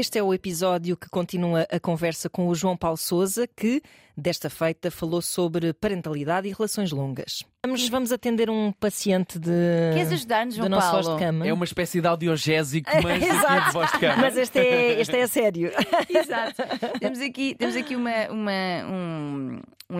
[0.00, 3.82] Este é o episódio que continua a conversa com o João Paulo Souza, que,
[4.16, 7.44] desta feita, falou sobre parentalidade e relações longas.
[7.66, 9.50] Vamos, vamos atender um paciente de.
[9.92, 11.02] Queres ajudar-nos, João nosso Paulo?
[11.04, 11.46] voz de cama.
[11.46, 13.66] É uma espécie de audiogésico, mas Exato.
[13.66, 14.16] de voz de cama.
[14.22, 15.70] Mas este é, este é a sério.
[16.08, 16.62] Exato.
[16.98, 19.98] temos aqui, temos aqui uma, uma- um, um,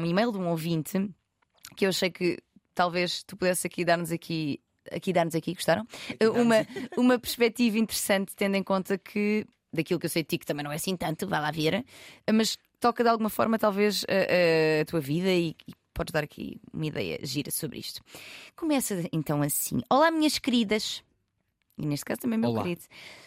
[0.00, 1.10] um e-mail de um ouvinte
[1.76, 2.38] que eu achei que
[2.74, 4.58] talvez tu pudesse aqui dar-nos aqui.
[4.90, 5.86] Aqui dar-nos aqui, gostaram?
[6.34, 10.46] Uma, uma perspectiva interessante, tendo em conta que daquilo que eu sei de ti, que
[10.46, 11.84] também não é assim tanto, vai lá ver,
[12.32, 16.60] mas toca de alguma forma, talvez, a, a tua vida e, e podes dar aqui
[16.72, 18.02] uma ideia gira sobre isto.
[18.56, 21.02] Começa então assim: Olá, minhas queridas.
[21.78, 22.62] E neste caso também, meu Olá.
[22.62, 22.82] querido.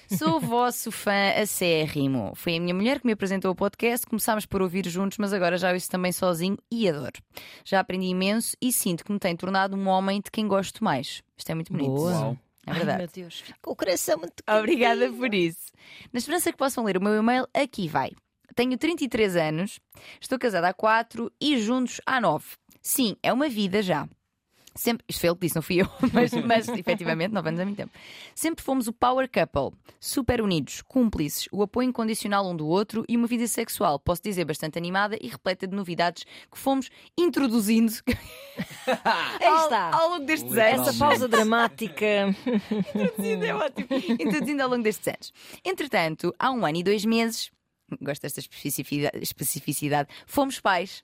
[0.09, 2.33] Sou vosso fã acérrimo.
[2.35, 4.05] Foi a minha mulher que me apresentou o podcast.
[4.05, 7.21] Começámos por ouvir juntos, mas agora já ouço também sozinho e adoro.
[7.63, 11.23] Já aprendi imenso e sinto que me tem tornado um homem de quem gosto mais.
[11.37, 11.91] Isto é muito bonito.
[11.91, 12.37] Boa.
[12.67, 12.91] É verdade.
[12.91, 15.71] Ai, meu Deus, fica o coração muito Obrigada por isso.
[16.11, 18.11] Na esperança que possam ler o meu e-mail, aqui vai.
[18.55, 19.79] Tenho 33 anos,
[20.19, 22.45] estou casada há 4 e juntos há 9.
[22.81, 24.07] Sim, é uma vida já.
[24.77, 27.65] Sempre, isto foi ele que disse, não fui eu, mas, mas efetivamente, 9 anos é
[27.65, 27.91] muito tempo.
[28.33, 33.15] Sempre fomos o power couple, super unidos, cúmplices, o apoio incondicional um do outro e
[33.15, 37.93] uma vida sexual, posso dizer, bastante animada e repleta de novidades que fomos introduzindo
[39.39, 39.91] Aí ao, está.
[39.91, 40.87] ao longo destes anos.
[40.87, 42.35] Essa pausa dramática.
[42.93, 43.87] Introduzindo é ótimo.
[44.19, 45.33] Introduzindo ao longo destes anos.
[45.63, 47.51] Entretanto, há um ano e dois meses,
[48.01, 51.03] gosto desta especificidade, especificidade fomos pais.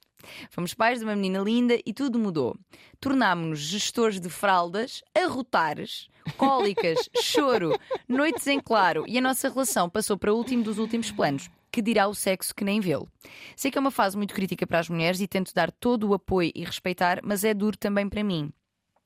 [0.51, 2.55] Fomos pais de uma menina linda e tudo mudou.
[2.99, 6.07] Tornámos-nos gestores de fraldas, arrotares,
[6.37, 11.11] cólicas, choro, noites em claro e a nossa relação passou para o último dos últimos
[11.11, 11.49] planos.
[11.71, 13.07] Que dirá o sexo que nem vê-lo.
[13.55, 16.13] Sei que é uma fase muito crítica para as mulheres e tento dar todo o
[16.13, 18.51] apoio e respeitar, mas é duro também para mim.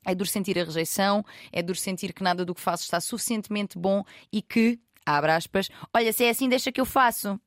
[0.04, 3.78] É duro sentir a rejeição, é duro sentir que nada do que faço está suficientemente
[3.78, 7.40] bom e que, abre aspas, olha, se é assim, deixa que eu faço.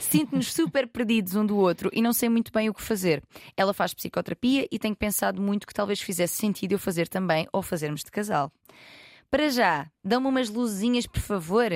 [0.00, 3.22] Sinto-nos super perdidos um do outro e não sei muito bem o que fazer.
[3.56, 7.62] Ela faz psicoterapia e tenho pensado muito que talvez fizesse sentido eu fazer também ou
[7.62, 8.50] fazermos de casal.
[9.30, 11.70] Para já, dão-me umas luzinhas, por favor.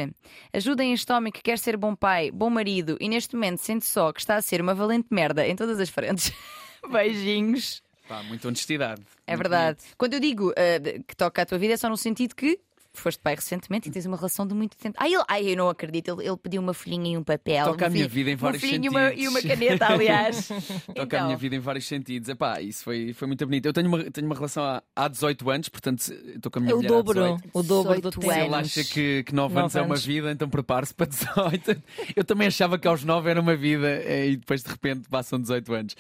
[0.53, 4.13] Ajudem este homem que quer ser bom pai, bom marido e neste momento sente só
[4.13, 6.33] que está a ser uma valente merda em todas as frentes.
[6.91, 7.83] Beijinhos.
[8.09, 9.03] Pá, muita honestidade.
[9.27, 9.79] É verdade.
[9.99, 12.61] Quando eu digo de- que toca a tua vida, é só no sentido que
[13.01, 14.97] foste pai recentemente e tens uma relação de muito tempo.
[14.99, 17.65] Ai, ele, ai eu não acredito, ele, ele pediu uma folhinha e um papel.
[17.67, 19.25] Toca uma a minha vida em vários folhinha e uma, sentidos.
[19.25, 20.49] e uma caneta, aliás.
[20.87, 22.29] Toca Então, a minha vida em vários sentidos.
[22.29, 23.67] Epá, isso foi, foi muito bonito.
[23.67, 26.73] Eu tenho uma, tenho uma relação há, há 18 anos, portanto estou com a minha
[26.73, 27.51] É o mulher há dobro, 18.
[27.53, 28.33] o dobro do 18 tempo.
[28.33, 28.79] Se ele anos.
[28.79, 30.05] acha que, que 9 anos Nove é uma anos.
[30.07, 31.83] vida, então prepare-se para 18.
[32.15, 35.41] Eu também achava que aos 9 era uma vida eh, e depois de repente passam
[35.41, 35.97] 18 anos.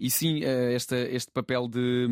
[0.00, 2.08] E sim, eh, esta, este papel de,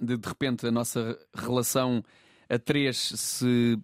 [0.00, 2.04] de de repente a nossa relação
[2.48, 3.78] a 3 se.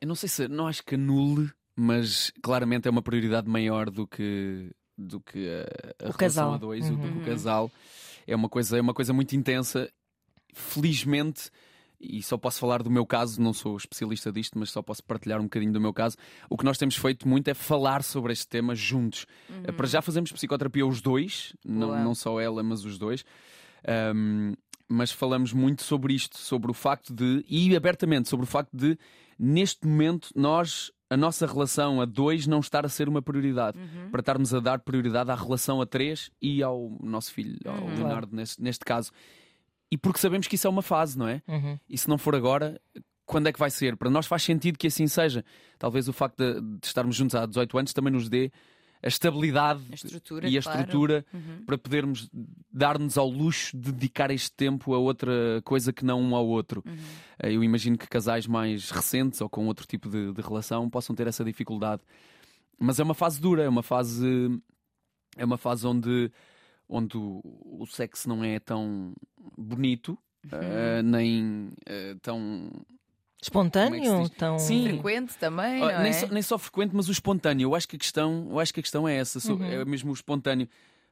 [0.00, 0.48] Eu não sei se.
[0.48, 5.62] Não acho que anule, mas claramente é uma prioridade maior do que, do que a,
[6.04, 6.54] a O relação casal.
[6.54, 7.22] a dois, do que Uhum.
[7.22, 7.70] o casal.
[8.26, 9.90] É uma, coisa, é uma coisa muito intensa.
[10.52, 11.50] Felizmente,
[12.00, 15.40] e só posso falar do meu caso, não sou especialista disto, mas só posso partilhar
[15.40, 16.16] um bocadinho do meu caso.
[16.48, 19.26] O que nós temos feito muito é falar sobre este tema juntos.
[19.64, 23.24] Eh, Para já fazemos psicoterapia os dois, não, não só ela, mas os dois.
[23.86, 24.54] Ahm,
[24.94, 28.96] mas falamos muito sobre isto, sobre o facto de, e abertamente, sobre o facto de,
[29.38, 33.78] neste momento, nós, a nossa relação a dois, não estar a ser uma prioridade.
[34.10, 37.94] Para estarmos a dar prioridade à relação a três e ao nosso filho, ao Uhum.
[37.96, 39.10] Leonardo, neste, neste caso.
[39.90, 41.42] E porque sabemos que isso é uma fase, não é?
[41.46, 41.78] Uhum.
[41.88, 42.80] E se não for agora,
[43.26, 43.96] quando é que vai ser?
[43.96, 45.44] Para nós faz sentido que assim seja.
[45.78, 48.50] Talvez o facto de, de estarmos juntos há 18 anos também nos dê
[49.04, 49.94] a estabilidade A
[50.48, 50.80] e a claro.
[50.80, 51.64] estrutura Uhum.
[51.66, 52.30] para podermos
[52.72, 56.82] dar-nos ao luxo de dedicar este tempo a outra coisa que não um ao outro.
[56.86, 56.96] Uhum.
[57.38, 61.14] Eh, Eu imagino que casais mais recentes ou com outro tipo de, de relação possam
[61.14, 62.00] ter essa dificuldade.
[62.78, 64.26] Mas é uma fase dura, é uma fase
[65.36, 66.30] é uma fase onde,
[66.88, 67.40] onde o,
[67.80, 69.12] o sexo não é tão
[69.58, 70.16] bonito,
[70.50, 72.70] eh, nem eh, tão
[73.44, 74.22] Espontâneo?
[74.24, 74.28] É?
[74.30, 74.58] Tão...
[74.58, 74.88] Sim.
[74.88, 76.12] Frequente também, não nem, é?
[76.12, 77.66] só, nem só frequente, mas o espontâneo.
[77.66, 79.64] Eu acho que a questão, eu acho que a questão é essa, Uhum.
[79.64, 80.68] é mesmo o espontâneo.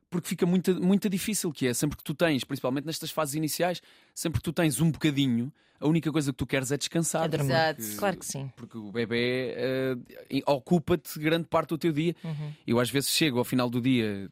[0.08, 3.80] Porque fica muito, muito difícil que é, sempre que tu tens, principalmente nestas fases iniciais,
[4.14, 5.50] sempre que tu tens um bocadinho,
[5.80, 7.28] a única coisa que tu queres é descansar.
[7.32, 7.36] É.
[7.40, 7.82] Exato.
[7.96, 8.50] Claro que sim.
[8.56, 12.14] Porque o bebê eh, ocupa-te grande parte do teu dia.
[12.22, 12.52] Uhum.
[12.66, 14.30] Eu às vezes chego ao final do dia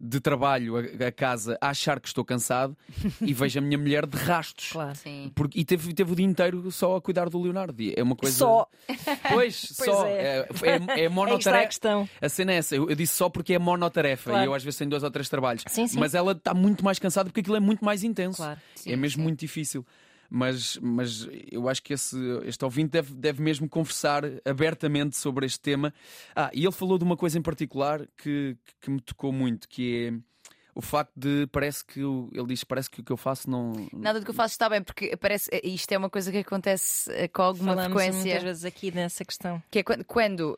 [0.00, 2.76] de trabalho a, a casa a achar que estou cansado
[3.20, 4.70] e vejo a minha mulher de rastos.
[4.72, 4.94] Claro.
[4.94, 5.30] Sim.
[5.34, 7.80] Porque, e teve, teve o dia inteiro só a cuidar do Leonardo.
[7.82, 8.36] E É uma coisa.
[8.36, 8.66] Só.
[9.30, 10.06] Pois, só.
[10.06, 10.10] é.
[10.10, 11.66] É, é, é Aí está a monotarefa.
[11.66, 12.08] questão.
[12.20, 12.74] A cena é essa.
[12.74, 14.30] Eu, eu disse só porque é monotarefa.
[14.30, 14.44] Claro.
[14.44, 15.62] E eu às vezes tenho dois ou três trabalhos.
[15.66, 15.98] Sim, sim.
[15.98, 18.38] Mas ela está muito mais cansada porque aquilo é muito mais intenso.
[18.38, 18.58] Claro.
[18.74, 19.22] Sim, é mesmo sim.
[19.22, 19.84] muito difícil.
[20.32, 25.58] Mas, mas eu acho que esse, este ouvinte deve, deve mesmo conversar abertamente sobre este
[25.58, 25.92] tema.
[26.36, 30.06] Ah, e ele falou de uma coisa em particular que, que me tocou muito, que
[30.06, 30.30] é
[30.72, 33.72] o facto de parece que eu, ele diz parece que o que eu faço não
[33.92, 37.10] Nada do que eu faço está bem, porque parece isto é uma coisa que acontece
[37.12, 38.20] eh, com alguma Falamos frequência.
[38.22, 39.60] muitas vezes aqui nessa questão.
[39.68, 40.56] Que é quando, quando,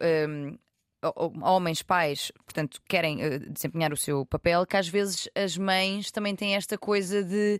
[1.02, 6.10] ho- homens, pais, portanto, querem eh, desempenhar o seu papel, que às vezes as mães
[6.10, 7.58] também têm esta coisa de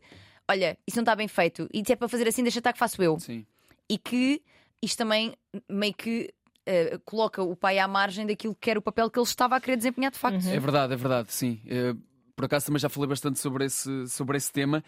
[0.51, 2.79] olha, isso não está bem feito, e se é para fazer assim, deixa estar que
[2.79, 3.19] faço eu.
[3.19, 3.45] Sim.
[3.89, 4.43] E que
[4.83, 5.35] isto também
[5.69, 6.33] meio que
[6.67, 9.61] eh, coloca o pai à margem daquilo que era o papel que ele estava a
[9.61, 10.47] querer desempenhar de facto.
[10.49, 11.61] É verdade, é verdade, sim.
[11.67, 11.95] Eh,
[12.35, 14.83] por acaso também já falei bastante sobre esse, sobre esse tema.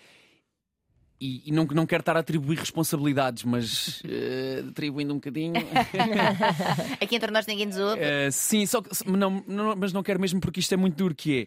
[1.21, 5.55] E, e não, não quero estar a atribuir responsabilidades, mas eh, atribuindo um bocadinho.
[7.01, 8.01] Aqui entre nós ninguém nos ouve.
[8.33, 11.43] Sim, só que, não, não- mas não quero mesmo porque isto é muito duro que
[11.43, 11.47] é.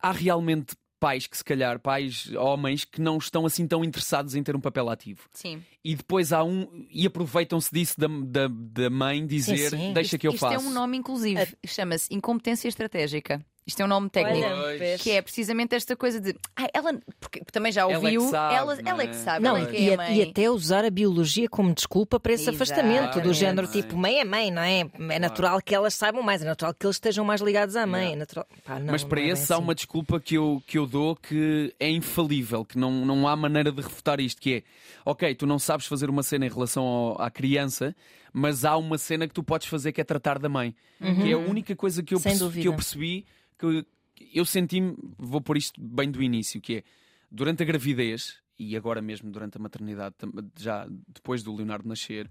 [0.00, 0.74] Há realmente
[1.04, 4.60] pais que se calhar, pais, homens, que não estão assim tão interessados em ter um
[4.60, 5.28] papel ativo.
[5.34, 5.62] Sim.
[5.84, 6.86] E depois há um.
[6.90, 9.92] E aproveitam-se disso da, da, da mãe dizer sim.
[9.92, 10.66] deixa que eu Isto faço.
[10.66, 13.44] é um nome inclusive, chama-se incompetência estratégica.
[13.66, 14.46] Isto é um nome técnico.
[14.46, 14.98] Olha?
[14.98, 16.36] Que é precisamente esta coisa de.
[16.54, 16.92] Ai, ela.
[17.18, 18.20] Porque também já Ela é que ouviu.
[18.30, 19.08] sabe, ela, não ela é é?
[19.08, 19.42] que sabe.
[19.44, 22.34] Não, ela é que e, é a e até usar a biologia como desculpa para
[22.34, 24.80] esse afastamento, do género tipo, mãe é mãe, não é?
[25.10, 28.12] É natural que elas saibam mais, é natural que eles estejam mais ligados à mãe.
[28.12, 28.46] É natural...
[28.64, 29.64] Pá, não, Mas para não é esse há assim.
[29.64, 33.72] uma desculpa que eu, que eu dou que é infalível, que não, não há maneira
[33.72, 34.62] de refutar isto, que é
[35.06, 37.94] ok, tu não sabes fazer uma cena em relação ao- à criança,
[38.36, 40.74] mas há uma cena que tu podes fazer que é tratar da mãe.
[40.98, 42.62] Que é a única coisa que eu, Sem perce- dúvida.
[42.62, 43.24] que eu percebi
[43.56, 43.86] que
[44.34, 46.82] eu senti-me, vou pôr isto bem do início, que é
[47.30, 50.16] durante a gravidez e agora mesmo durante a maternidade,
[50.58, 52.28] já depois do Leonardo nascer,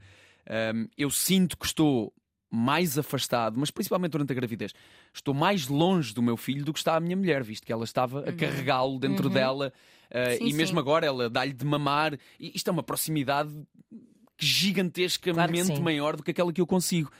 [0.75, 2.13] hum, eu sinto que estou
[2.51, 4.73] mais afastado, mas principalmente durante a gravidez,
[5.13, 7.83] estou mais longe do meu filho do que está a minha mulher, visto que ela
[7.85, 9.73] estava a carregá-lo dentro dela
[10.11, 10.79] uh, Sim, e mesmo sim.
[10.79, 12.13] agora ela dá-lhe de mamar.
[12.39, 13.49] E isto é uma proximidade
[14.43, 17.11] gigantescamente Claro maior do que aquela que eu consigo.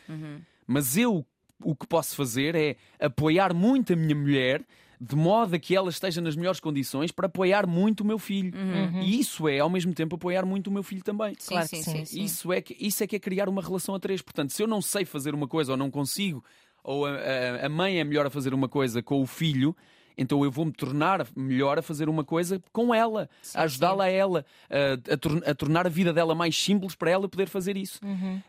[0.68, 1.26] Mas eu
[1.64, 4.64] o que posso fazer é apoiar muito a minha mulher.
[5.02, 8.54] De modo a que ela esteja nas melhores condições para apoiar muito o meu filho.
[9.02, 11.34] E isso é, ao mesmo tempo, apoiar muito o meu filho também.
[11.40, 12.06] Sim, Claro sim, sim.
[12.06, 12.24] sim.
[12.24, 14.22] Isso é, que, isso é que é criar uma relação a três.
[14.22, 16.42] Portanto, se eu não sei fazer uma coisa ou não consigo,
[16.82, 19.76] ou a, a- a mãe é melhor a fazer uma coisa com o filho,
[20.18, 24.46] então eu vou-me tornar melhor a fazer uma coisa com ela, a ajudá-la a ela,
[24.70, 28.00] a, a tor- a tornar a vida dela mais simples para ela poder fazer isso.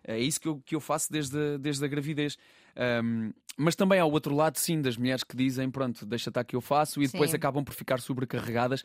[0.02, 2.36] É isso que eu, que eu faço desde, a- desde a gravidez.
[2.76, 6.42] Ahm, mas também há o outro lado, sim, das mulheres que dizem: pronto, deixa estar
[6.44, 7.36] que eu faço, e depois Sim.
[7.36, 8.84] acabam por ficar sobrecarregadas.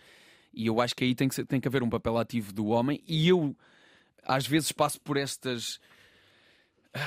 [0.54, 2.68] E eu acho que aí tem que, ser- tem que haver um papel ativo do
[2.68, 3.02] homem.
[3.08, 3.56] E eu,
[4.24, 5.80] às vezes, passo por estas.
[6.94, 7.00] ah,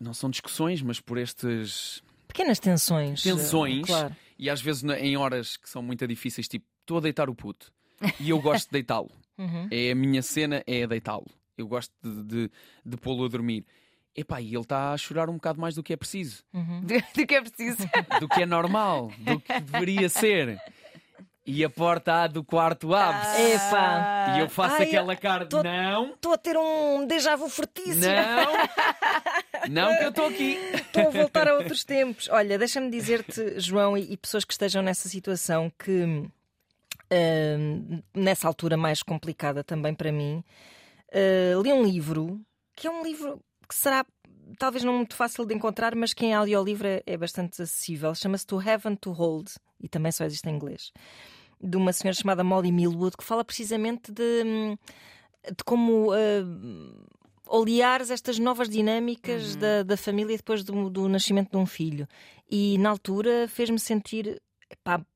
[0.00, 3.22] Não são discussões, mas por estas Pequenas tensões.
[3.22, 3.86] tensões.
[3.86, 4.14] Claro.
[4.38, 7.72] E às vezes em horas que são muito difíceis, tipo, estou a deitar o puto
[8.20, 9.10] e eu gosto de deitá-lo.
[9.38, 9.68] Uhum.
[9.70, 11.24] É a minha cena, é deitá-lo.
[11.56, 12.50] Eu gosto de, de,
[12.84, 13.64] de pô-lo a dormir.
[14.16, 16.42] Epá, e ele está a chorar um bocado mais do que é preciso,
[17.14, 17.78] Do que é preciso.
[18.18, 20.60] do que é normal, do que deveria ser.
[21.46, 23.40] E a porta do quarto abre-se.
[23.52, 24.34] Epá.
[24.36, 28.04] E eu faço Ai, aquela cara de não, Estou a ter um déjà vu fortíssimo.
[28.04, 28.52] não,
[29.68, 30.58] não que eu estou aqui.
[30.74, 32.28] Estou a voltar a outros tempos.
[32.30, 36.04] Olha, deixa-me dizer-te, João, e, e pessoas que estejam nessa situação, que
[37.10, 40.44] hum, nessa altura mais complicada também para mim,
[41.12, 42.40] uh, li um livro
[42.74, 44.04] que é um livro que será
[44.58, 48.14] talvez não muito fácil de encontrar, mas que em audiolivro é, é bastante acessível.
[48.14, 49.48] Chama-se To Heaven to Hold
[49.80, 50.92] e também só existe em inglês.
[51.60, 54.76] De uma senhora chamada Molly Millwood que fala precisamente de, hum,
[55.44, 56.12] de como.
[56.12, 57.17] uh,
[57.48, 62.06] oleares estas novas dinâmicas da, da família depois do, do nascimento de um filho.
[62.50, 64.40] E na altura fez-me sentir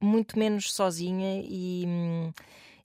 [0.00, 1.84] muito menos sozinha e,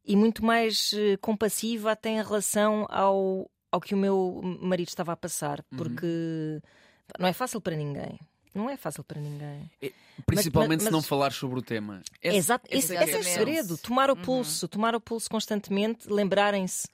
[0.06, 5.14] e muito mais eh, compassiva até em relação ao, ao que o meu marido estava
[5.14, 6.62] a passar, porque
[7.20, 8.20] não é fácil para ninguém.
[8.54, 9.70] Não é fácil para ninguém.
[10.26, 12.02] Principalmente mas- se não mas- falar sobre o tema.
[12.22, 13.78] Esse- Exato, esse esse, é é o segredo.
[13.78, 16.88] Tomar o pulso, tomar o pulso constantemente, lembrarem-se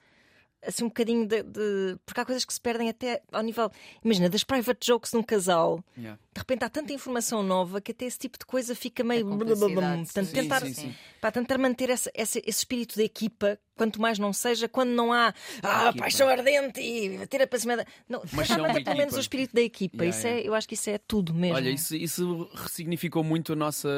[0.66, 3.70] assim um bocadinho de, de- Porque há coisas que se perdem até ao nível.
[4.04, 5.82] Imagina, das private jokes de um casal.
[5.96, 6.18] Yeah.
[6.32, 9.26] De repente há tanta informação nova que até esse tipo de coisa fica meio.
[9.26, 10.94] Portanto, tentar, sim, sim.
[11.20, 15.12] pá, tentar manter essa- esse, esse espírito de equipa, quanto mais não seja, quando não
[15.12, 17.86] há ah, paixão ardente e tira para cima da.
[18.08, 19.98] Não, Mas tentar manter pelo menos o espírito da equipa.
[20.04, 20.44] Yeah, isso yeah.
[20.44, 21.56] É, eu acho que isso é tudo mesmo.
[21.56, 23.88] Olha, isso, isso ressignificou muito a nossa,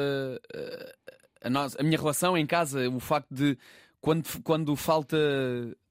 [0.53, 0.95] eh,
[1.43, 1.79] a nossa.
[1.79, 2.89] a minha relação em casa.
[2.89, 3.57] O facto de,
[4.07, 5.17] quando, quando falta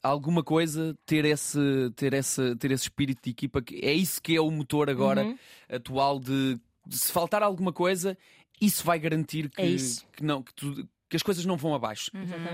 [0.03, 1.59] alguma coisa, ter esse,
[1.95, 3.61] ter, esse, ter esse espírito de equipa.
[3.61, 5.39] que É isso que é o motor agora Uhum.
[5.69, 8.17] atual de, de se faltar alguma coisa,
[8.61, 10.03] isso vai garantir que, É isso.
[10.05, 10.11] Uhum.
[10.13, 12.11] que não, que, tu- que as coisas não vão abaixo.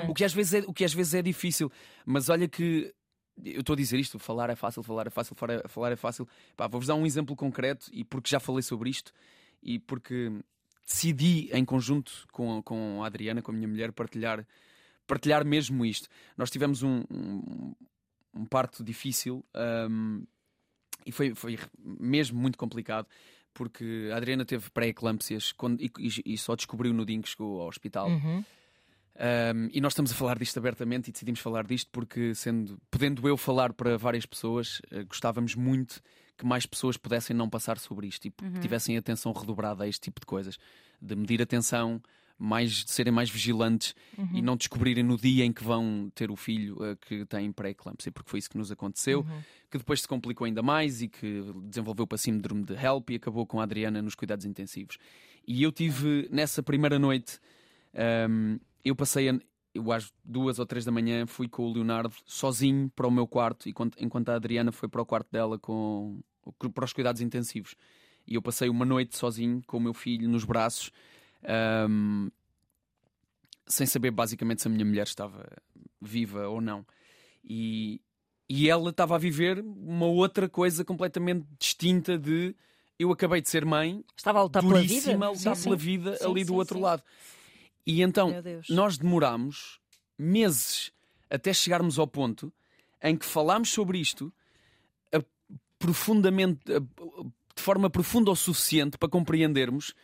[0.08, 1.70] O, que às vezes é, o que às vezes é difícil.
[2.04, 2.92] Mas olha que
[3.44, 5.96] eu estou a dizer isto, falar é fácil, falar é fácil, falar é, falar é
[5.96, 6.28] fácil.
[6.70, 9.12] Vou-vos dar um exemplo concreto e porque já falei sobre isto
[9.62, 10.30] e porque
[10.86, 14.46] decidi em conjunto com, com a Adriana, com a minha mulher, partilhar,
[15.12, 16.08] partilhar mesmo isto.
[16.36, 17.74] Nós tivemos um, um,
[18.34, 19.44] um parto difícil
[19.90, 20.24] um,
[21.04, 23.06] e foi, foi mesmo muito complicado
[23.52, 27.68] porque a Adriana teve pré-eclâmpsias e, e, só descobriu no dia em que chegou ao
[27.68, 28.08] hospital.
[28.08, 28.42] Uhum.
[29.14, 33.28] Um, e nós estamos a falar disto abertamente e decidimos falar disto porque, sendo, podendo
[33.28, 36.00] eu falar para várias pessoas, uh, gostávamos muito
[36.38, 38.60] que mais pessoas pudessem não passar sobre isto e uhum.
[38.60, 40.58] tivessem atenção redobrada a este tipo de coisas,
[41.00, 42.00] de medir atenção,
[42.42, 44.30] mais, de serem mais vigilantes uhum.
[44.34, 48.10] e não descobrirem no dia em que vão ter o filho uh, que tem pré-eclâmpsia,
[48.10, 49.40] porque foi isso que nos aconteceu, uhum.
[49.70, 53.46] que depois se complicou ainda mais e que desenvolveu para síndrome de HELP e acabou
[53.46, 54.98] com a Adriana nos cuidados intensivos.
[55.46, 57.38] E eu tive nessa primeira noite.
[58.28, 59.38] Um, eu passei, a,
[59.72, 63.26] eu às duas ou três da manhã, fui com o Leonardo sozinho para o meu
[63.26, 66.20] quarto, enquanto, enquanto a Adriana foi para o quarto dela com,
[66.74, 67.76] para os cuidados intensivos.
[68.26, 70.90] E eu passei uma noite sozinho com o meu filho nos braços,
[71.88, 72.30] um,
[73.66, 75.46] sem saber basicamente se a minha mulher estava
[76.00, 76.86] viva ou não.
[77.44, 78.00] E,
[78.48, 82.54] e ela estava a viver uma outra coisa completamente distinta de
[82.98, 86.24] eu acabei de ser mãe, estava a lutar pela vida, a lutar pela vida sim,
[86.24, 86.84] ali sim, do outro sim.
[86.84, 87.02] lado.
[87.84, 88.30] E então
[88.68, 89.80] nós demoramos
[90.16, 90.92] meses
[91.28, 92.52] até chegarmos ao ponto
[93.02, 94.32] em que falámos sobre isto
[95.12, 95.20] a,
[95.78, 99.94] profundamente, a, de forma profunda o suficiente para compreendermos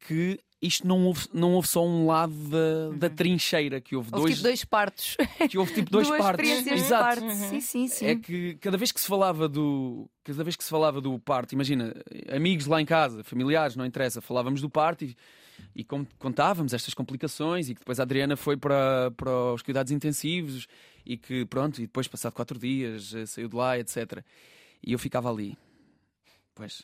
[0.00, 2.98] que isto não houve, não houve só um lado da, uhum.
[2.98, 4.34] da trincheira, que houve, houve dois.
[4.36, 5.16] Tipo dois partos.
[5.50, 6.48] Que houve tipo dois Duas partos.
[6.48, 7.22] Exato.
[7.22, 7.34] Uhum.
[7.34, 8.06] Sim, sim, sim.
[8.06, 10.08] É que cada vez que se falava do.
[10.24, 11.94] Cada vez que se falava do parto, imagina,
[12.34, 15.16] amigos lá em casa, familiares, não interessa, falávamos do parto e
[15.74, 15.84] e
[16.18, 20.66] contávamos estas complicações e que depois a Adriana foi para, para os cuidados intensivos
[21.04, 24.24] e que pronto, e depois passado quatro dias eh, saiu de lá, etc.
[24.82, 25.56] E eu ficava ali.
[26.54, 26.82] Pois,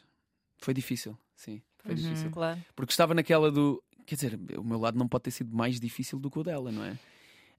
[0.59, 2.31] foi difícil, sim, foi uhum, difícil.
[2.31, 2.61] Claro.
[2.75, 6.19] Porque estava naquela do, quer dizer, o meu lado não pode ter sido mais difícil
[6.19, 6.99] do que o dela, não é?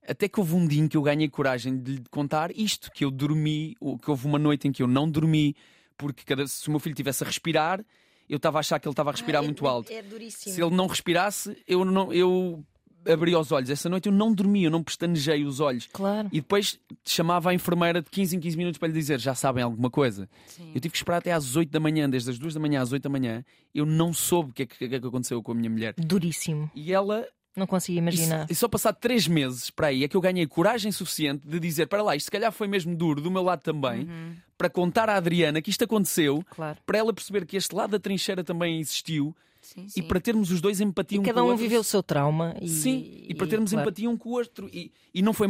[0.07, 3.05] Até que houve um dia em que eu ganhei coragem de lhe contar isto, que
[3.05, 5.55] eu dormi, que houve uma noite em que eu não dormi,
[5.97, 7.83] porque cada, se o meu filho tivesse a respirar,
[8.27, 9.91] eu estava a achar que ele estava a respirar ah, é, muito alto.
[9.91, 10.53] É, duríssimo.
[10.53, 12.11] Se ele não respirasse, eu não.
[12.11, 12.65] Eu
[13.11, 13.69] abri os olhos.
[13.69, 15.87] Essa noite eu não dormi, eu não pestanejei os olhos.
[15.91, 16.29] Claro.
[16.31, 19.63] E depois chamava a enfermeira de 15 em 15 minutos para lhe dizer: já sabem
[19.63, 20.29] alguma coisa?
[20.45, 20.71] Sim.
[20.73, 22.91] Eu tive que esperar até às 8 da manhã, desde as 2 da manhã às
[22.91, 23.43] 8 da manhã.
[23.73, 25.93] Eu não soube o que é que, que, é que aconteceu com a minha mulher.
[25.97, 26.69] Duríssimo.
[26.75, 28.47] E ela não consigo imaginar.
[28.49, 31.59] E, e só passado três meses para aí é que eu ganhei coragem suficiente de
[31.59, 34.35] dizer: para lá, isto se calhar foi mesmo duro do meu lado também, uhum.
[34.57, 36.77] para contar à Adriana que isto aconteceu, claro.
[36.85, 39.35] para ela perceber que este lado da trincheira também existiu.
[39.63, 39.99] Sim, sim.
[39.99, 41.63] E para termos os dois empatia e um cada com um o outro.
[41.63, 42.55] viveu o seu trauma.
[42.61, 43.87] E, Sim, e, e para termos claro.
[43.87, 44.69] empatia um com o outro.
[44.71, 45.47] E, e não, foi,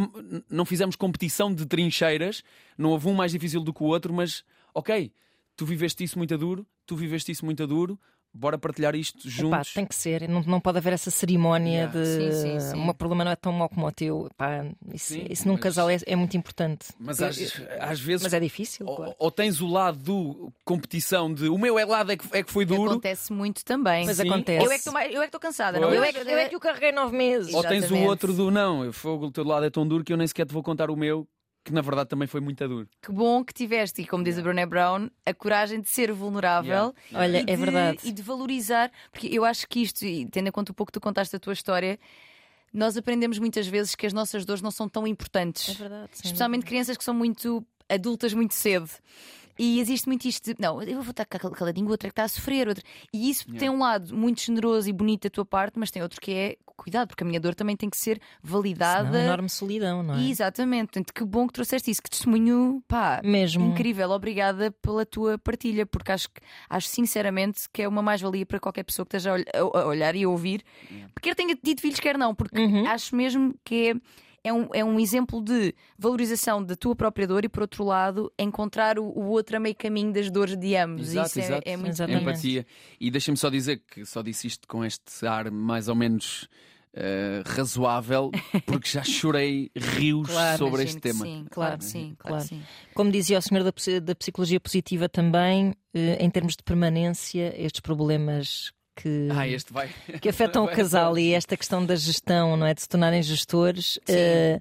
[0.50, 2.44] não fizemos competição de trincheiras,
[2.78, 4.44] não houve um mais difícil do que o outro, mas
[4.74, 5.12] ok,
[5.58, 8.00] tu viveste isso muito a duro, tu viveste isso muito a duro,
[8.34, 9.68] bora partilhar isto juntos.
[9.70, 12.00] Epá, tem que ser, não, não pode haver essa cerimónia Yeah.
[12.00, 12.76] de Sim, sim, sim.
[12.76, 14.28] o meu problema não é tão mau como o teu.
[14.32, 16.88] Epá, isso, Sim, isso num mas- casal é, é muito importante.
[17.00, 17.38] Mas às,
[17.80, 19.16] às vezes mas é difícil, ou, claro.
[19.18, 22.52] ou tens o lado do competição de o meu é lado é que, é que
[22.52, 24.06] foi duro, acontece muito também.
[24.06, 24.28] Mas Sim.
[24.30, 24.66] acontece.
[24.66, 24.90] Eu é que
[25.26, 25.80] estou é cansada.
[25.80, 25.98] Não, Pois.
[25.98, 27.54] Eu é, que, eu é que o carreguei nove meses.
[27.54, 28.08] ou tens o Exatamente.
[28.08, 30.46] outro do não, eu fogo, o teu lado é tão duro que eu nem sequer
[30.46, 31.28] te vou contar o meu,
[31.64, 32.88] que na verdade também foi muito duro.
[33.02, 36.72] Que bom que tiveste, e como diz a Brené Brown, a coragem de ser vulnerável.
[36.72, 36.94] Yeah.
[37.14, 37.98] Olha, e é de- verdade.
[38.04, 41.00] E de valorizar, porque eu acho que isto, e tendo em conta um pouco que
[41.00, 41.98] tu contaste a tua história,
[42.74, 45.70] nós aprendemos muitas vezes que as nossas dores não são tão importantes.
[45.70, 46.10] É verdade.
[46.14, 46.70] sem Especialmente dúvida.
[46.70, 48.90] crianças que são muito adultas muito cedo.
[49.58, 52.14] E existe muito isto de, não, eu vou estar cal- caladinho, o outro é que
[52.14, 52.68] está a sofrer.
[52.68, 52.84] Outro...
[53.14, 53.60] E isso Yeah.
[53.60, 56.56] tem um lado muito generoso e bonito da tua parte, mas tem outro que é
[56.76, 59.06] cuidado, porque a minha dor também tem que ser validada.
[59.08, 60.24] Senão é enorme solidão, não é?
[60.28, 63.64] Exatamente, portanto, que bom que trouxeste isso, que testemunho, pá, Mesmo.
[63.64, 66.28] incrível, obrigada pela tua partilha, porque acho,
[66.70, 69.86] acho sinceramente que é uma mais-valia para qualquer pessoa que esteja a ol- a a
[69.88, 70.64] olhar e a ouvir,
[71.22, 72.88] quer tenha tido filhos, quer não, porque Uhum.
[72.88, 73.96] acho mesmo que é.
[74.44, 78.32] É um, é um exemplo de valorização da tua própria dor e, por outro lado,
[78.38, 81.10] encontrar o, o outro a meio caminho das dores de ambos.
[81.10, 81.62] Exato, Isso é- exato.
[81.70, 82.24] é, muito Exatamente.
[82.24, 82.66] Empatia.
[83.00, 86.50] E deixa-me só dizer que só disse isto com este ar mais ou menos
[86.94, 88.30] eh, razoável,
[88.68, 91.26] porque já chorei rios Claro, sobre este tema.
[91.26, 92.44] Sim, claro, que sim, claro, claro.
[92.48, 92.62] sim.
[92.94, 93.72] Como dizia o senhor da,
[94.02, 99.90] da psicologia positiva também, eh, em termos de permanência, estes problemas que, Ah, este vai.
[100.22, 102.74] que afetam o casal e esta questão da gestão, não é?
[102.74, 104.60] De se tornarem gestores, eh,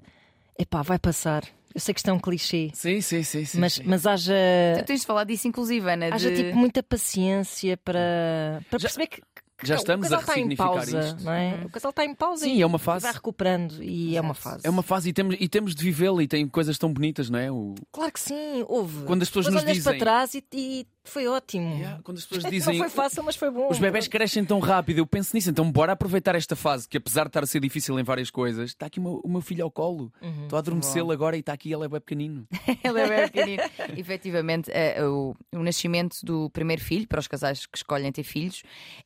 [0.57, 1.43] epá, vai passar.
[1.73, 3.45] Eu sei que isto é um clichê, Sim, sim, sim.
[3.45, 3.83] sim, mas, sim.
[3.83, 4.33] mas haja,
[4.77, 6.13] Tu tens de falar disso, inclusive, Ana.
[6.13, 9.21] haja de- tipo muita paciência para, para Já- perceber que,
[9.63, 11.23] já estamos o casal a está em ressignificar pausa, isto.
[11.23, 11.59] não é?
[11.65, 13.03] O casal está em pausa Sim, e, é uma fase.
[13.03, 14.67] vai recuperando e é uma fase.
[14.67, 17.39] É uma fase e temos, e temos de vivê-la e tem coisas tão bonitas, não
[17.39, 17.51] é?
[17.51, 17.73] O...
[17.91, 19.05] Claro que sim, houve.
[19.05, 21.75] Quando as pessoas Depois nos olhas dizem- para trás e, e foi ótimo.
[21.75, 23.69] Yeah, quando as pessoas Não dizem foi fácil, mas foi bom.
[23.69, 27.23] os bebés crescem tão rápido, eu penso nisso, então bora aproveitar esta fase que apesar
[27.23, 29.63] de estar a ser difícil em várias coisas, está aqui o meu, o meu filho
[29.63, 30.11] ao colo.
[30.21, 30.43] Uhum.
[30.43, 32.47] Estou a adormecê-lo agora e está aqui, ele é bem pequenino.
[32.83, 33.63] Ele é bem pequenino.
[33.97, 38.63] Efetivamente, eh, o, o nascimento do primeiro filho, para os casais que escolhem ter filhos,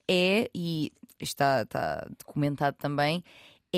[0.07, 3.23] é, e está, está documentado também,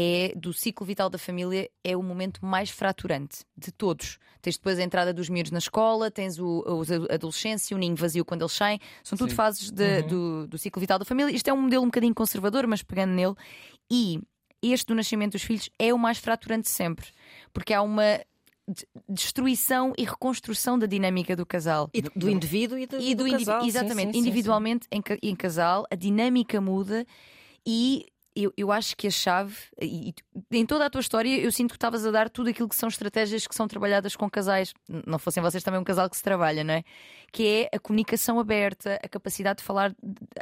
[0.01, 4.17] é do ciclo vital da família, é o momento mais fraturante de todos.
[4.41, 7.97] Tens depois a entrada dos miúdos na escola, tens o, os a adolescência, o ninho
[7.97, 9.35] vazio quando eles saem, são tudo Sim.
[9.35, 11.35] fases de- do, do ciclo vital da família.
[11.35, 13.35] Isto é um modelo um bocadinho conservador, mas pegando nele,
[13.91, 14.21] e
[14.61, 17.07] este do nascimento dos filhos é o mais fraturante sempre,
[17.51, 18.21] porque há uma
[18.67, 21.89] de- destruição e reconstrução da dinâmica do casal.
[21.93, 23.61] E do, do indivíduo e do, E do, indiví- casal.
[23.63, 27.05] Sim, exatamente, sim, sim, individualmente Em, ca- em casal, a dinâmica muda
[27.67, 30.13] e eu, eu acho que a chave, e,
[30.51, 32.75] e em toda a tua história, eu sinto que estavas a dar tudo aquilo que
[32.75, 36.23] são estratégias que são trabalhadas com casais, não fossem vocês também um casal que se
[36.23, 36.83] trabalha, não é?
[37.31, 39.95] Que é a comunicação aberta, a capacidade de falar,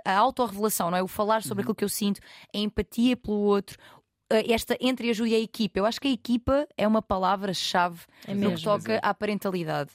[0.06, 1.04] a autorrevelação, não é?
[1.04, 2.20] O falar sobre aquilo que eu sinto,
[2.54, 3.78] a empatia pelo outro.
[4.30, 5.80] Eh, Esta entre ajuda e a equipa.
[5.80, 9.00] Eu acho que a equipa é uma palavra-chave É no que toca é.
[9.02, 9.92] à parentalidade.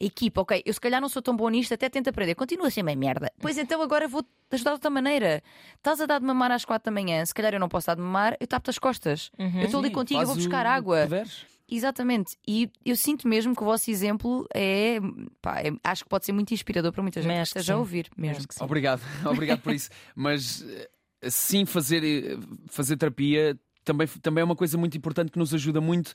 [0.00, 2.66] A equipa, ok, eu se calhar não sou tão bom nisto, até tento aprender, continua
[2.68, 3.32] a ser meio merda.
[3.40, 5.42] Pois então agora vou-te ajudar de outra maneira.
[5.76, 7.94] Estás a dar de mamar às quatro da manhã, se calhar eu não posso dar
[7.94, 9.30] de mamar, eu tapo-te as costas.
[9.38, 9.60] Uhum.
[9.60, 11.02] Eu estou ali contigo, eu vou buscar água.
[11.04, 11.46] puderes.
[11.68, 12.36] Exatamente.
[12.46, 14.98] E eu sinto mesmo que o vosso exemplo é,
[15.42, 17.78] pá, é- Acho que pode ser muito inspirador para muita gente Também que esteja a
[17.78, 18.36] ouvir mesmo.
[18.36, 18.62] Acho que sim.
[18.64, 19.90] Obrigado, obrigado por isso.
[20.14, 20.88] Mas eh,
[21.30, 22.36] sim, fazer, eh,
[22.68, 26.12] fazer terapia também, também é uma coisa muito importante que nos ajuda muito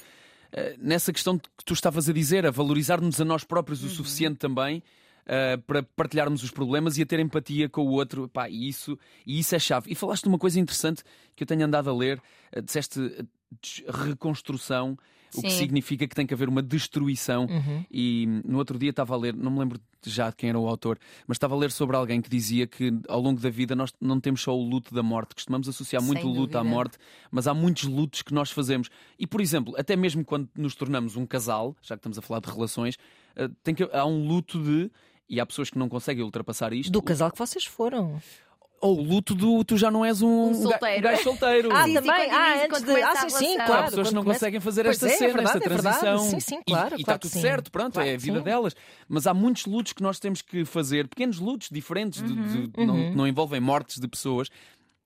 [0.51, 4.37] eh, nessa questão que tu estavas a dizer, a valorizar-nos a nós próprios o suficiente
[4.37, 4.83] também.
[5.25, 8.97] eh, para partilharmos os problemas e a ter empatia com o outro, Pá, e, isso,
[9.25, 9.91] e isso é chave.
[9.91, 11.03] E falaste de uma coisa interessante
[11.35, 12.19] que eu tenho andado a ler,
[12.51, 13.23] eh, disseste eh,
[13.61, 13.83] des-
[15.31, 15.57] reconstrução, o que Sim.
[15.57, 17.45] significa que tem que haver uma destruição.
[17.45, 17.85] Uhum.
[17.89, 20.59] E hum, no outro dia estava a ler, não me lembro já de quem era
[20.59, 23.75] o autor, mas estava a ler sobre alguém que dizia que ao longo da vida
[23.75, 26.97] nós não temos só o luto da morte, costumamos associar muito o luto à morte,
[27.29, 28.89] mas há muitos lutos que nós fazemos.
[29.17, 32.39] E, por exemplo, até mesmo quando nos tornamos um casal, já que estamos a falar
[32.39, 32.97] de relações,
[33.35, 34.91] eh, tem que, há um luto de.
[35.29, 36.91] E há pessoas que não conseguem ultrapassar isto.
[36.91, 38.21] Do casal que vocês foram.
[38.83, 41.03] Ou o luto do tu já não és um, Um solteiro.
[41.03, 41.69] gajo solteiro.
[41.71, 42.31] Ah, Sim, sim, também.
[42.31, 42.91] ah, antes de.
[43.03, 43.73] Ah, sim, sim, claro.
[43.73, 45.69] Há pessoas que não começa- conseguem fazer Pois esta é, é cena, verdade, esta é
[45.69, 45.99] verdade.
[45.99, 46.29] transição.
[46.31, 47.41] Sim, sim, E- claro, E, está claro que tudo sim.
[47.41, 48.43] certo, pronto, Claro é a vida sim.
[48.43, 48.75] delas.
[49.07, 52.85] Mas há muitos lutos que nós temos que fazer, pequenos lutos diferentes, de- de- Uhum.
[52.87, 54.49] não, não envolvem mortes de pessoas,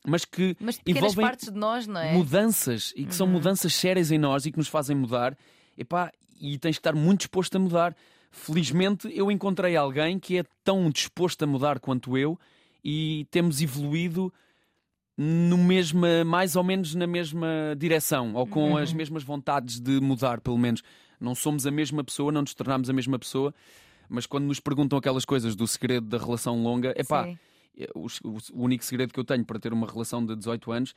[0.07, 2.13] mas que Mas envolvem partes de nós, não é?
[2.13, 5.37] mudanças e que são mudanças sérias em nós e que nos fazem mudar.
[5.77, 7.93] Epá, e tens que estar muito disposto a mudar.
[8.31, 12.37] Felizmente eu encontrei alguém que é tão disposto a mudar quanto eu
[12.85, 14.31] e temos evoluído
[15.17, 20.39] no mesma, mais ou menos na mesma direção, ou com as mesmas vontades de mudar,
[20.39, 20.83] pelo menos.
[21.19, 23.53] Não somos a mesma pessoa, não nos tornamos a mesma pessoa,
[24.09, 26.93] mas quando nos perguntam aquelas coisas do segredo da relação longa,
[27.77, 30.71] é, o, o- o único segredo que eu tenho para ter uma relação de 18
[30.71, 30.93] anos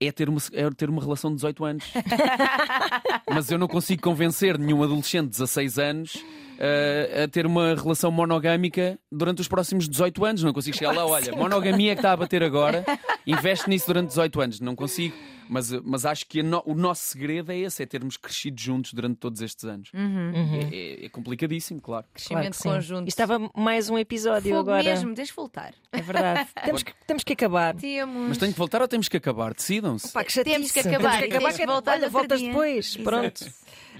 [0.00, 1.84] é ter uma, é ter uma relação de 18 anos.
[3.32, 6.24] Mas eu não consigo convencer nenhum adolescente de 16 anos
[6.62, 10.42] uh, a ter uma relação monogâmica durante os próximos 18 anos.
[10.42, 12.84] Não consigo chegar lá, olha, monogamia é que está a bater agora,
[13.26, 14.60] investe nisso durante 18 anos.
[14.60, 15.14] Não consigo.
[15.48, 19.16] Mas, mas acho que no- o nosso segredo é esse: é termos crescido juntos durante
[19.16, 19.90] todos estes anos.
[19.92, 20.32] Uhum.
[20.72, 22.06] É, é- é complicadíssimo, claro.
[22.06, 22.68] Claro Crescimento sim.
[22.70, 23.08] conjunto.
[23.08, 24.82] Isto estava mais um episódio Fogo agora.
[24.84, 25.74] mesmo, tens de voltar.
[25.92, 26.48] É verdade.
[26.64, 27.74] temos, que, temos que acabar.
[27.74, 28.28] Temos.
[28.28, 29.52] Mas tenho que voltar ou temos que acabar?
[29.52, 30.10] Decidam-se.
[30.12, 30.54] Pá, que chatice.
[30.54, 32.48] Temos que acabar, Temos que e acabar tens que- voltar Olha, voltas dia.
[32.48, 32.86] depois.
[32.86, 33.02] Exato.
[33.04, 33.44] Pronto.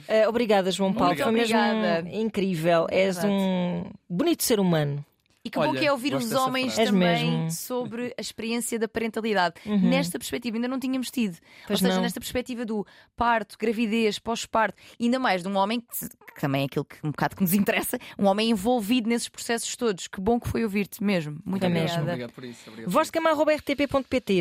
[0.08, 1.10] Eh, obrigada, João Paulo.
[1.12, 1.28] Obrigado.
[1.28, 2.08] Foi mesmo Obrigada.
[2.10, 2.86] incrível.
[2.90, 3.32] És Verdade.
[3.34, 5.04] um bonito ser humano.
[5.44, 7.50] E que bom Olha, que é ouvir os homens também mesmo.
[7.50, 9.56] sobre a experiência da parentalidade.
[9.66, 9.90] Uhum.
[9.90, 11.36] Nesta perspectiva ainda não tínhamos tido.
[11.66, 12.02] Pois Ou seja, não.
[12.02, 16.84] nesta perspectiva do parto, gravidez, pós-parto, ainda mais de um homem, que, também é aquilo
[16.84, 20.06] que um bocado que nos interessa, um homem envolvido nesses processos todos.
[20.06, 21.40] Que bom que foi ouvir-te mesmo.
[21.44, 21.80] Muito mesmo.
[21.80, 22.02] obrigada.
[22.02, 22.60] Obrigado por isso.
[22.68, 22.92] Obrigado por isso.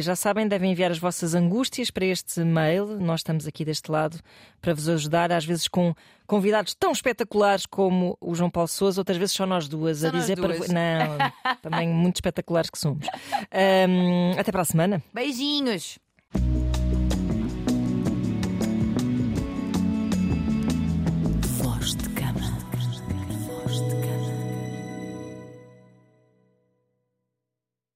[0.01, 2.99] Já sabem, devem enviar as vossas angústias para este mail.
[2.99, 4.19] Nós estamos aqui deste lado
[4.61, 5.95] para vos ajudar, às vezes com
[6.31, 10.11] convidados tão espetaculares como o João Paulo Souza, outras vezes só nós duas Só a
[10.11, 10.69] dizer para duas.
[10.69, 11.17] Não,
[11.61, 13.05] também muito espetaculares que somos.
[13.51, 15.03] Ahm, até para a semana.
[15.13, 15.99] Beijinhos.